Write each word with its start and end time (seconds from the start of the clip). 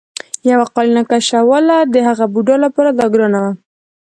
یوه 0.49 0.65
قالینه 0.73 1.03
کشوله 1.09 1.77
د 1.93 1.95
هغه 2.07 2.25
بوډا 2.33 2.55
لپاره 2.65 2.89
دا 2.99 3.05
ګرانه 3.13 3.39
وه. 3.43 3.51